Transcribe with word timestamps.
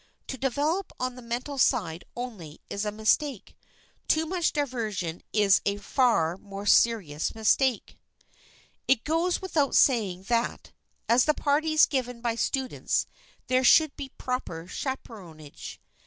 To 0.29 0.35
develop 0.35 0.91
on 0.99 1.13
the 1.13 1.21
mental 1.21 1.59
side 1.59 2.05
only 2.17 2.59
is 2.71 2.85
a 2.85 2.91
mistake. 2.91 3.55
Too 4.07 4.25
much 4.25 4.51
diversion 4.51 5.21
is 5.31 5.61
a 5.63 5.77
far 5.77 6.37
more 6.37 6.65
serious 6.65 7.35
mistake. 7.35 7.99
It 8.87 9.03
goes 9.03 9.43
without 9.43 9.75
saying 9.75 10.23
that, 10.23 10.71
at 11.07 11.21
the 11.21 11.35
parties 11.35 11.85
given 11.85 12.19
by 12.19 12.33
students, 12.33 13.05
there 13.45 13.63
should 13.63 13.95
be 13.95 14.09
proper 14.17 14.65
chaperonage. 14.65 15.79